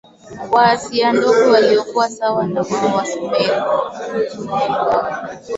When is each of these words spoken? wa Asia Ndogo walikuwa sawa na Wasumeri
wa 0.51 0.65
Asia 0.69 1.13
Ndogo 1.13 1.51
walikuwa 1.51 2.09
sawa 2.09 2.47
na 2.47 2.59
Wasumeri 2.95 3.59